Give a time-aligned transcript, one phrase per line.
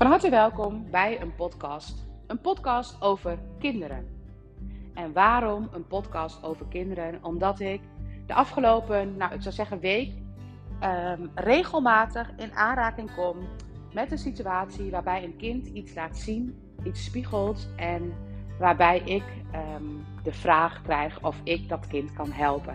[0.00, 2.06] Van harte welkom bij een podcast.
[2.26, 4.06] Een podcast over kinderen.
[4.94, 7.24] En waarom een podcast over kinderen?
[7.24, 7.80] Omdat ik
[8.26, 10.12] de afgelopen, nou ik zou zeggen week,
[10.80, 13.36] ehm, regelmatig in aanraking kom
[13.92, 18.14] met een situatie waarbij een kind iets laat zien, iets spiegelt en
[18.58, 19.84] waarbij ik ehm,
[20.22, 22.74] de vraag krijg of ik dat kind kan helpen.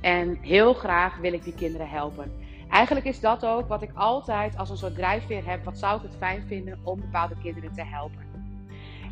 [0.00, 2.32] En heel graag wil ik die kinderen helpen.
[2.70, 5.64] Eigenlijk is dat ook wat ik altijd als een soort drijfveer heb.
[5.64, 8.22] Wat zou ik het fijn vinden om bepaalde kinderen te helpen?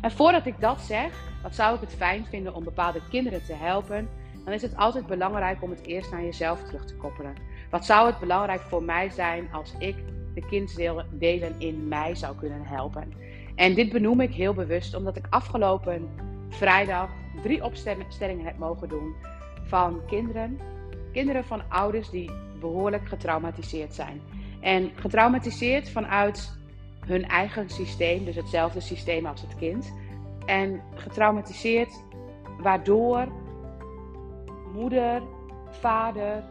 [0.01, 3.53] En voordat ik dat zeg, wat zou ik het fijn vinden om bepaalde kinderen te
[3.53, 4.09] helpen,
[4.45, 7.35] dan is het altijd belangrijk om het eerst naar jezelf terug te koppelen.
[7.69, 9.95] Wat zou het belangrijk voor mij zijn als ik
[10.33, 13.13] de kindsdelen in mij zou kunnen helpen?
[13.55, 16.09] En dit benoem ik heel bewust omdat ik afgelopen
[16.49, 17.09] vrijdag
[17.41, 19.15] drie opstellingen heb mogen doen
[19.63, 20.59] van kinderen.
[21.13, 24.21] Kinderen van ouders die behoorlijk getraumatiseerd zijn.
[24.59, 26.57] En getraumatiseerd vanuit
[27.05, 29.93] hun eigen systeem, dus hetzelfde systeem als het kind.
[30.45, 32.03] En getraumatiseerd
[32.59, 33.27] waardoor
[34.73, 35.21] moeder,
[35.69, 36.43] vader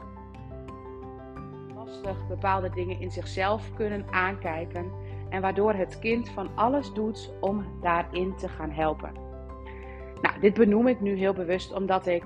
[1.74, 4.90] lastig bepaalde dingen in zichzelf kunnen aankijken.
[5.28, 9.12] En waardoor het kind van alles doet om daarin te gaan helpen.
[10.22, 12.22] Nou, dit benoem ik nu heel bewust omdat ik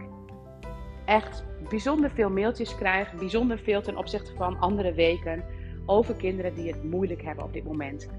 [1.07, 5.45] echt bijzonder veel mailtjes krijg, bijzonder veel ten opzichte van andere weken,
[5.87, 8.11] over kinderen die het moeilijk hebben op dit moment.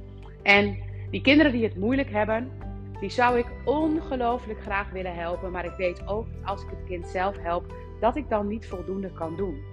[0.44, 0.78] En
[1.10, 2.52] die kinderen die het moeilijk hebben,
[3.00, 7.08] die zou ik ongelooflijk graag willen helpen, maar ik weet ook als ik het kind
[7.08, 9.64] zelf help, dat ik dan niet voldoende kan doen.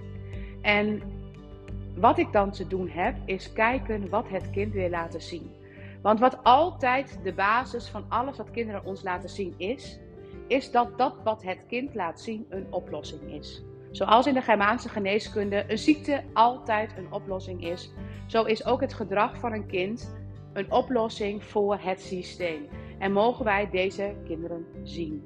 [0.62, 1.03] En
[1.97, 5.51] wat ik dan te doen heb, is kijken wat het kind wil laten zien.
[6.03, 10.01] Want wat altijd de basis van alles wat kinderen ons laten zien is,
[10.47, 13.62] is dat dat wat het kind laat zien een oplossing is.
[13.91, 17.92] Zoals in de Germaanse geneeskunde een ziekte altijd een oplossing is,
[18.27, 20.15] zo is ook het gedrag van een kind
[20.55, 22.67] een oplossing voor het systeem.
[22.98, 25.25] En mogen wij deze kinderen zien.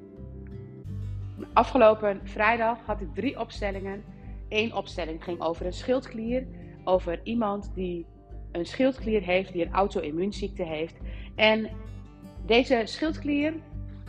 [1.53, 4.05] Afgelopen vrijdag had ik drie opstellingen.
[4.49, 6.47] Eén opstelling ging over een schildklier,
[6.85, 8.07] over iemand die
[8.53, 10.97] een schildklier heeft, die een auto-immuunziekte heeft.
[11.35, 11.71] En
[12.47, 13.55] deze schildklier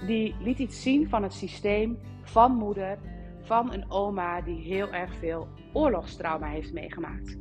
[0.05, 2.97] die liet iets zien van het systeem van moeder,
[3.41, 7.37] van een oma die heel erg veel oorlogstrauma heeft meegemaakt.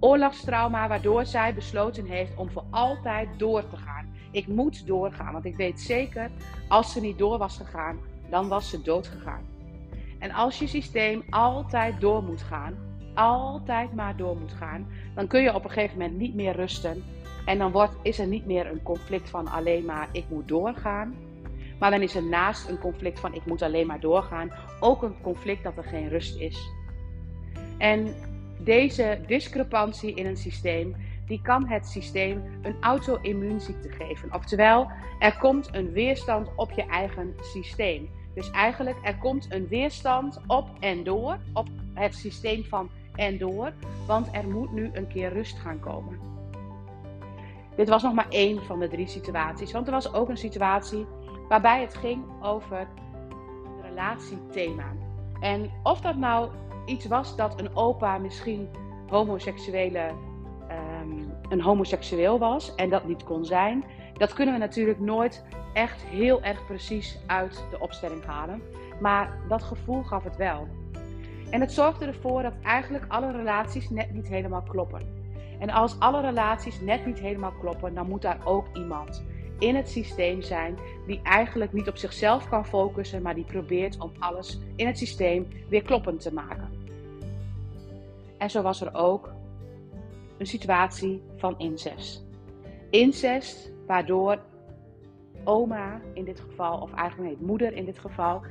[0.00, 4.14] Oorlogstrauma waardoor zij besloten heeft om voor altijd door te gaan.
[4.30, 6.30] Ik moet doorgaan, want ik weet zeker,
[6.68, 7.98] als ze niet door was gegaan,
[8.30, 9.42] dan was ze dood gegaan.
[10.18, 12.74] En als je systeem altijd door moet gaan,
[13.14, 17.02] altijd maar door moet gaan, dan kun je op een gegeven moment niet meer rusten.
[17.44, 21.14] En dan wordt, is er niet meer een conflict van alleen maar ik moet doorgaan.
[21.78, 25.20] Maar dan is er naast een conflict van ik moet alleen maar doorgaan, ook een
[25.22, 26.72] conflict dat er geen rust is.
[27.78, 28.14] En
[28.58, 30.96] deze discrepantie in een systeem,
[31.26, 34.34] die kan het systeem een auto-immuunziekte geven.
[34.34, 38.08] Oftewel, er komt een weerstand op je eigen systeem.
[38.34, 43.72] Dus eigenlijk, er komt een weerstand op en door, op het systeem van en door,
[44.06, 46.18] want er moet nu een keer rust gaan komen.
[47.76, 51.06] Dit was nog maar één van de drie situaties, want er was ook een situatie
[51.48, 54.92] waarbij het ging over een relatiethema.
[55.40, 56.50] En of dat nou
[56.86, 58.68] iets was dat een opa misschien
[59.08, 60.10] homoseksuele,
[61.02, 66.02] um, een homoseksueel was en dat niet kon zijn, dat kunnen we natuurlijk nooit echt
[66.02, 68.62] heel erg precies uit de opstelling halen.
[69.00, 70.68] Maar dat gevoel gaf het wel.
[71.50, 75.16] En het zorgde ervoor dat eigenlijk alle relaties net niet helemaal kloppen.
[75.58, 79.24] En als alle relaties net niet helemaal kloppen, dan moet daar ook iemand
[79.58, 84.12] in het systeem zijn die eigenlijk niet op zichzelf kan focussen, maar die probeert om
[84.18, 86.68] alles in het systeem weer kloppend te maken.
[88.38, 89.32] En zo was er ook
[90.38, 92.26] een situatie van incest.
[92.90, 94.38] Incest waardoor
[95.44, 98.42] oma in dit geval, of eigenlijk nee, moeder in dit geval,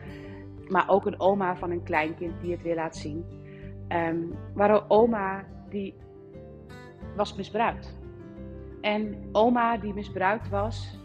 [0.67, 3.25] maar ook een oma van een kleinkind die het weer laat zien.
[3.89, 5.93] Um, waardoor oma die
[7.15, 7.96] was misbruikt.
[8.87, 10.97] En oma die misbruikt was,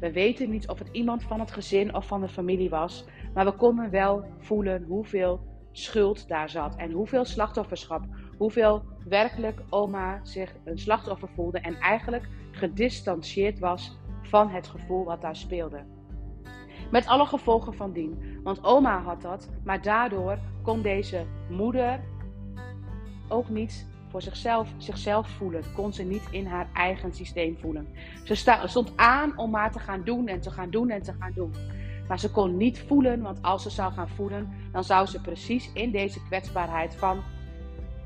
[0.00, 3.44] we weten niet of het iemand van het gezin of van de familie was, maar
[3.44, 5.40] we konden wel voelen hoeveel
[5.72, 8.04] schuld daar zat en hoeveel slachtofferschap,
[8.38, 15.20] hoeveel werkelijk oma zich een slachtoffer voelde en eigenlijk gedistanceerd was van het gevoel wat
[15.20, 15.84] daar speelde.
[16.90, 18.40] Met alle gevolgen van dien.
[18.42, 22.00] Want oma had dat, maar daardoor kon deze moeder
[23.28, 25.62] ook niet voor zichzelf, zichzelf voelen.
[25.72, 27.88] Kon ze niet in haar eigen systeem voelen.
[28.24, 28.34] Ze
[28.64, 31.54] stond aan om maar te gaan doen en te gaan doen en te gaan doen.
[32.08, 35.70] Maar ze kon niet voelen, want als ze zou gaan voelen, dan zou ze precies
[35.72, 37.22] in deze kwetsbaarheid van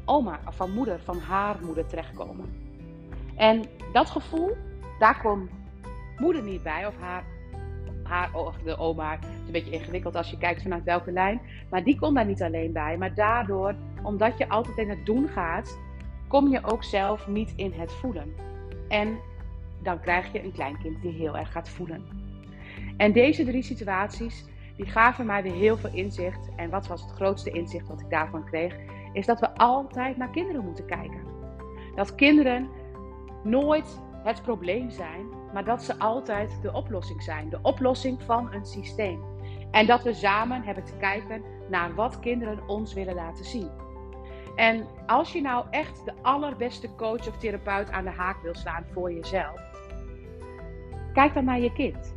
[0.05, 2.47] oma, van moeder, van haar moeder terechtkomen.
[3.37, 4.57] En dat gevoel,
[4.99, 5.51] daar kon
[6.19, 7.25] moeder niet bij, of haar,
[8.03, 9.11] haar of de oma.
[9.11, 11.41] Het is een beetje ingewikkeld als je kijkt vanuit welke lijn.
[11.71, 12.97] Maar die kon daar niet alleen bij.
[12.97, 15.79] Maar daardoor, omdat je altijd in het doen gaat,
[16.29, 18.35] kom je ook zelf niet in het voelen.
[18.89, 19.19] En
[19.83, 22.07] dan krijg je een kleinkind die heel erg gaat voelen.
[22.97, 24.45] En deze drie situaties,
[24.77, 26.49] die gaven mij weer heel veel inzicht.
[26.57, 28.77] En wat was het grootste inzicht wat ik daarvan kreeg?
[29.13, 31.21] Is dat we altijd naar kinderen moeten kijken.
[31.95, 32.69] Dat kinderen
[33.45, 37.49] nooit het probleem zijn, maar dat ze altijd de oplossing zijn.
[37.49, 39.21] De oplossing van een systeem.
[39.71, 43.71] En dat we samen hebben te kijken naar wat kinderen ons willen laten zien.
[44.59, 48.85] En als je nou echt de allerbeste coach of therapeut aan de haak wil slaan
[48.93, 49.61] voor jezelf,
[51.13, 52.17] kijk dan naar je kind.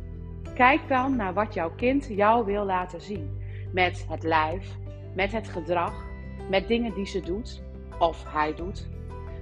[0.54, 3.40] Kijk dan naar wat jouw kind jou wil laten zien.
[3.72, 4.76] Met het lijf,
[5.14, 6.04] met het gedrag,
[6.48, 7.62] met dingen die ze doet
[7.98, 8.88] of hij doet.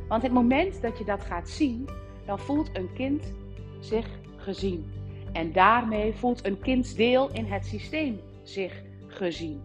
[0.09, 1.89] Want het moment dat je dat gaat zien,
[2.27, 3.33] dan voelt een kind
[3.79, 4.07] zich
[4.37, 4.93] gezien.
[5.33, 9.63] En daarmee voelt een kindsdeel in het systeem zich gezien.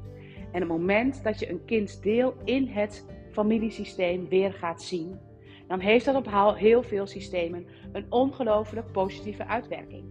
[0.51, 3.05] En het moment dat je een kindsdeel in het
[3.35, 5.19] familiesysteem weer gaat zien,
[5.67, 10.05] dan heeft dat op heel veel systemen een ongelooflijk positieve uitwerking.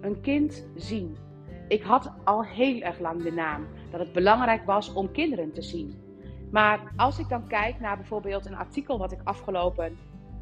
[0.00, 1.16] Een kind zien.
[1.68, 5.62] Ik had al heel erg lang de naam dat het belangrijk was om kinderen te
[5.62, 5.94] zien.
[6.50, 9.98] Maar als ik dan kijk naar bijvoorbeeld een artikel wat ik afgelopen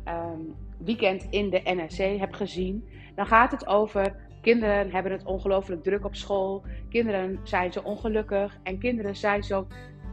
[0.09, 0.41] Ehm,
[0.79, 6.05] weekend in de NRC heb gezien, dan gaat het over kinderen hebben het ongelooflijk druk
[6.05, 9.67] op school, kinderen zijn zo ongelukkig en kinderen zijn zo.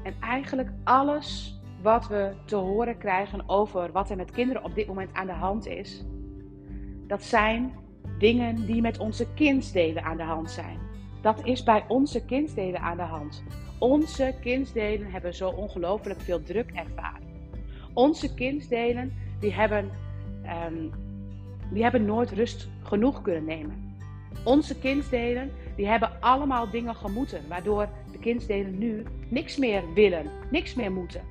[0.06, 4.88] En eigenlijk alles wat we te horen krijgen over wat er met kinderen op dit
[4.88, 6.06] moment aan de hand is,
[7.07, 7.74] dat zijn
[8.19, 10.80] dingen die met onze kindsdelen aan de hand zijn.
[11.22, 13.44] Dat is bij onze kindsdelen aan de hand.
[13.80, 17.24] Onze kindsdelen hebben zo ongelooflijk veel druk ervaren.
[17.94, 19.90] Onze kindsdelen die hebben,
[20.68, 20.92] um,
[21.72, 23.85] die hebben nooit rust genoeg kunnen nemen.
[24.44, 30.74] Onze kindsdelen, die hebben allemaal dingen gemoeten, waardoor de kindsdelen nu niks meer willen, niks
[30.74, 31.22] meer moeten.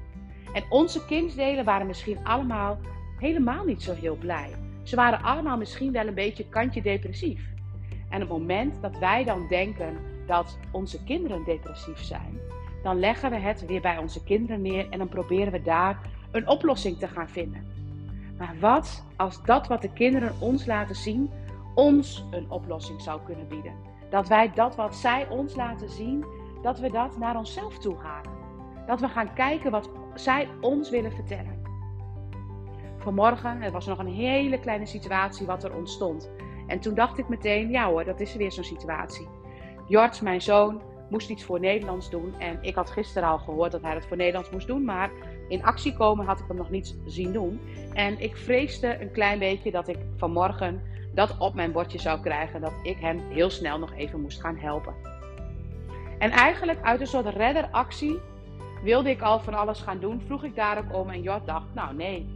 [0.53, 2.79] En onze kindsdelen waren misschien allemaal
[3.19, 4.51] helemaal niet zo heel blij.
[4.83, 7.53] Ze waren allemaal misschien wel een beetje kantje depressief.
[8.09, 9.97] En op het moment dat wij dan denken
[10.27, 12.39] dat onze kinderen depressief zijn,
[12.83, 15.99] dan leggen we het weer bij onze kinderen neer en dan proberen we daar
[16.31, 17.67] een oplossing te gaan vinden.
[18.39, 21.31] Maar wat als dat wat de kinderen ons laten zien,
[21.75, 23.75] ons een oplossing zou kunnen bieden?
[24.11, 26.25] Dat wij dat wat zij ons laten zien,
[26.63, 28.33] dat we dat naar onszelf toe halen.
[28.87, 31.63] Dat we gaan kijken wat zij ons willen vertellen.
[32.99, 36.31] Vanmorgen, het was nog een hele kleine situatie wat er ontstond.
[36.67, 39.29] En toen dacht ik meteen, ja hoor, dat is weer zo'n situatie.
[39.87, 42.35] Jort, mijn zoon, moest iets voor Nederlands doen.
[42.39, 44.85] En ik had gisteren al gehoord dat hij het voor Nederlands moest doen.
[44.85, 45.11] Maar
[45.49, 47.61] in actie komen had ik hem nog niet zien doen.
[47.93, 50.83] En ik vreesde een klein beetje dat ik vanmorgen
[51.15, 52.61] dat op mijn bordje zou krijgen.
[52.61, 54.95] Dat ik hem heel snel nog even moest gaan helpen.
[56.19, 58.19] En eigenlijk uit een soort redderactie
[58.83, 60.23] wilde ik al van alles gaan doen.
[60.27, 62.27] Vroeg ik daar ook om en Jort dacht, nou nee,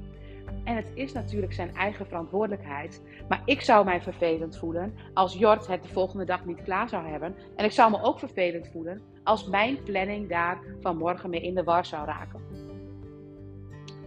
[0.65, 3.03] en het is natuurlijk zijn eigen verantwoordelijkheid.
[3.29, 7.07] Maar ik zou mij vervelend voelen als Jort het de volgende dag niet klaar zou
[7.07, 7.35] hebben.
[7.57, 11.65] En ik zou me ook vervelend voelen als mijn planning daar vanmorgen mee in de
[11.65, 12.41] war zou raken.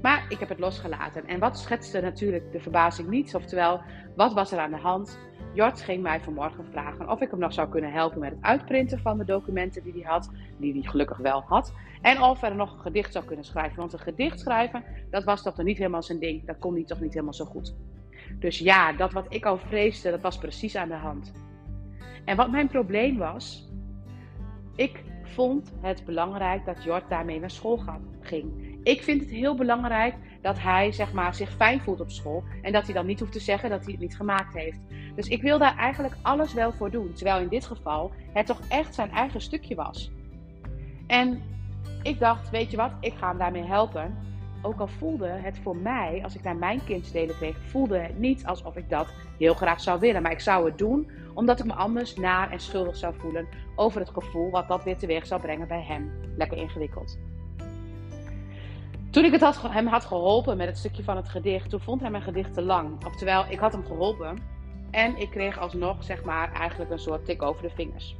[0.01, 1.25] Maar ik heb het losgelaten.
[1.27, 3.35] En wat schetste natuurlijk de verbazing niet?
[3.35, 3.81] Oftewel,
[4.15, 5.19] wat was er aan de hand?
[5.53, 8.99] Jort ging mij vanmorgen vragen of ik hem nog zou kunnen helpen met het uitprinten
[8.99, 11.73] van de documenten die hij had, die hij gelukkig wel had.
[12.01, 13.77] En of er nog een gedicht zou kunnen schrijven.
[13.77, 16.45] Want een gedicht schrijven, dat was toch niet helemaal zijn ding.
[16.45, 17.75] Dat kon hij toch niet helemaal zo goed.
[18.39, 21.33] Dus ja, dat wat ik al vreesde, dat was precies aan de hand.
[22.25, 23.69] En wat mijn probleem was,
[24.75, 27.83] ik vond het belangrijk dat Jort daarmee naar school
[28.19, 28.70] ging.
[28.83, 32.43] Ik vind het heel belangrijk dat hij zeg maar, zich fijn voelt op school.
[32.61, 34.79] En dat hij dan niet hoeft te zeggen dat hij het niet gemaakt heeft.
[35.15, 37.13] Dus ik wil daar eigenlijk alles wel voor doen.
[37.13, 40.11] Terwijl in dit geval het toch echt zijn eigen stukje was.
[41.07, 41.41] En
[42.03, 44.17] ik dacht, weet je wat, ik ga hem daarmee helpen.
[44.61, 48.45] Ook al voelde het voor mij, als ik naar mijn kindsdelen kreeg, voelde het niet
[48.45, 50.21] alsof ik dat heel graag zou willen.
[50.21, 53.99] Maar ik zou het doen omdat ik me anders naar en schuldig zou voelen over
[53.99, 56.11] het gevoel wat dat weer teweeg zou brengen bij hem.
[56.37, 57.30] Lekker ingewikkeld.
[59.11, 62.09] Toen ik het hem had geholpen met het stukje van het gedicht, toen vond hij
[62.09, 63.05] mijn gedicht te lang.
[63.05, 64.37] Oftewel, ik had hem geholpen
[64.91, 68.15] en ik kreeg alsnog, zeg maar, eigenlijk een soort tik over de vingers.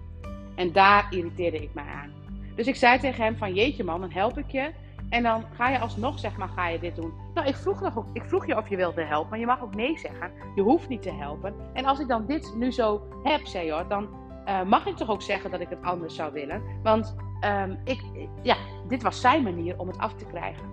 [0.56, 2.12] En daar irriteerde ik mij aan.
[2.56, 4.72] Dus ik zei tegen hem van, jeetje man, dan help ik je.
[5.10, 7.14] En dan ga je alsnog, zeg maar, ga je dit doen.
[7.34, 9.76] Nou, ik vroeg, nog ik vroeg je of je wilde helpen, maar je mag ook
[9.76, 10.32] nee zeggen.
[10.56, 11.54] Je hoeft niet te helpen.
[11.74, 14.08] En als ik dan dit nu zo heb, zei je, dan
[14.48, 16.62] uh, mag ik toch ook zeggen dat ik het anders zou willen.
[16.84, 18.02] Want um, ik,
[18.42, 18.56] ja,
[18.88, 20.66] dit was zijn manier om het af te krijgen.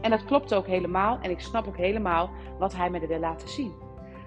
[0.00, 1.18] En dat klopt ook helemaal.
[1.20, 3.72] En ik snap ook helemaal wat hij me wil laten zien.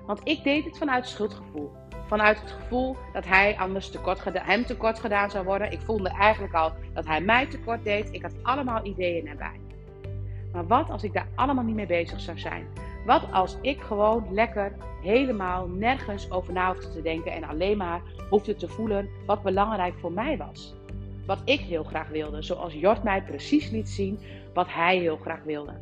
[0.05, 1.71] Want ik deed het vanuit schuldgevoel.
[2.07, 5.71] Vanuit het gevoel dat hij anders tekort hem tekort gedaan zou worden.
[5.71, 8.13] Ik voelde eigenlijk al dat hij mij tekort deed.
[8.13, 9.59] Ik had allemaal ideeën erbij.
[10.53, 12.67] Maar wat als ik daar allemaal niet mee bezig zou zijn?
[13.05, 18.01] Wat als ik gewoon lekker helemaal nergens over na hoefde te denken en alleen maar
[18.29, 20.76] hoefde te voelen wat belangrijk voor mij was?
[21.27, 24.19] Wat ik heel graag wilde, zoals Jort mij precies liet zien
[24.53, 25.73] wat hij heel graag wilde.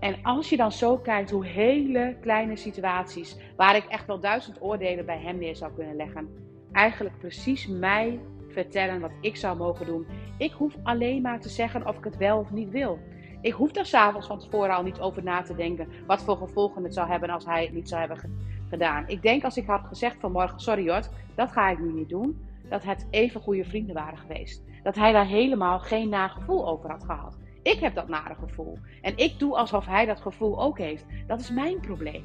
[0.00, 4.62] En als je dan zo kijkt hoe hele kleine situaties, waar ik echt wel duizend
[4.62, 6.28] oordelen bij hem neer zou kunnen leggen,
[6.72, 10.06] eigenlijk precies mij vertellen wat ik zou mogen doen.
[10.38, 12.98] Ik hoef alleen maar te zeggen of ik het wel of niet wil.
[13.40, 16.84] Ik hoef daar s'avonds van tevoren al niet over na te denken wat voor gevolgen
[16.84, 18.30] het zou hebben als hij het niet zou hebben
[18.68, 19.08] gedaan.
[19.08, 22.47] Ik denk als ik had gezegd vanmorgen, sorry Jort, dat ga ik nu niet doen,
[22.68, 24.62] dat het even goede vrienden waren geweest.
[24.82, 27.38] Dat hij daar helemaal geen nagevoel over had gehad.
[27.62, 28.78] Ik heb dat nare gevoel.
[29.02, 31.06] En ik doe alsof hij dat gevoel ook heeft.
[31.26, 32.24] Dat is mijn probleem.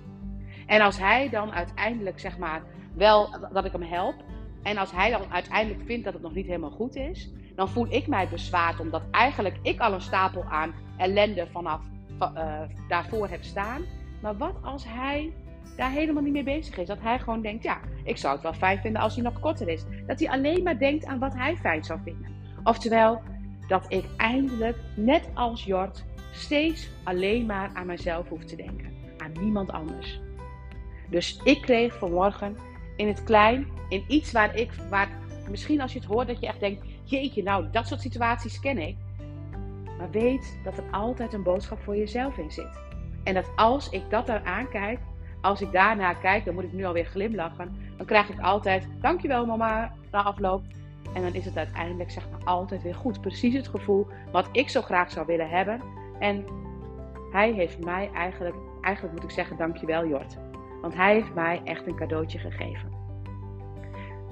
[0.66, 2.64] En als hij dan uiteindelijk, zeg maar,
[2.96, 4.16] wel dat ik hem help.
[4.64, 7.32] En als hij dan uiteindelijk vindt dat het nog niet helemaal goed is.
[7.56, 11.82] Dan voel ik mij bezwaard omdat eigenlijk ik al een stapel aan ellende vanaf
[12.20, 13.84] uh, daarvoor heb staan.
[14.22, 15.34] Maar wat als hij
[15.78, 16.88] daar helemaal niet mee bezig is?
[16.88, 19.68] Dat hij gewoon denkt, ja, ik zou het wel fijn vinden als hij nog korter
[19.68, 19.86] is.
[20.08, 22.32] Dat hij alleen maar denkt aan wat hij fijn zou vinden.
[22.64, 23.22] Oftewel,
[23.68, 28.94] dat ik eindelijk, net als Jort, steeds alleen maar aan mezelf hoef te denken.
[29.18, 30.20] Aan niemand anders.
[31.10, 32.58] Dus ik kreeg vanmorgen
[32.96, 35.10] in het klein, in iets waar ik, waar
[35.50, 38.78] misschien als je het hoort, dat je echt denkt: jeetje, nou, dat soort situaties ken
[38.78, 38.96] ik.
[39.98, 42.82] Maar weet dat er altijd een boodschap voor jezelf in zit.
[43.24, 45.00] En dat als ik dat daar aankijk,
[45.44, 47.94] als ik daarna kijk, dan moet ik nu alweer glimlachen.
[47.98, 50.62] Dan krijg ik altijd: dankjewel mama, na afloop.
[51.14, 53.22] En dan is het uiteindelijk zeg maar altijd weer goed.
[53.22, 55.82] Precies het gevoel wat ik zo graag zou willen hebben.
[56.20, 56.46] En
[57.32, 60.38] hij heeft mij eigenlijk, eigenlijk moet ik zeggen, dankjewel Jort.
[60.82, 62.92] Want hij heeft mij echt een cadeautje gegeven.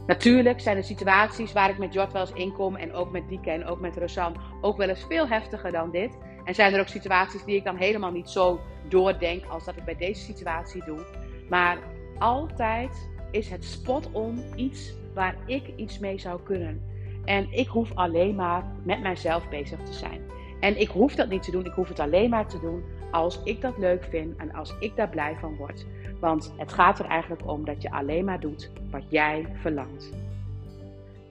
[0.08, 3.50] Natuurlijk zijn er situaties waar ik met Jort wel eens inkom en ook met Dieke
[3.50, 6.18] en ook met Rosanne ook wel eens veel heftiger dan dit.
[6.44, 9.86] En zijn er ook situaties die ik dan helemaal niet zo doordenk als dat ik
[9.86, 11.06] bij deze situatie doe.
[11.50, 11.78] Maar
[12.18, 16.82] altijd is het spot on iets waar ik iets mee zou kunnen.
[17.26, 20.22] En ik hoef alleen maar met mijzelf bezig te zijn.
[20.60, 23.44] En ik hoef dat niet te doen, ik hoef het alleen maar te doen als
[23.44, 25.86] ik dat leuk vind en als ik daar blij van word.
[26.20, 30.10] Want het gaat er eigenlijk om dat je alleen maar doet wat jij verlangt.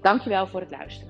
[0.01, 1.10] Dankjewel voor het luisteren.